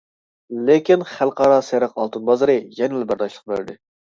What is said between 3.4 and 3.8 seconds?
بەردى.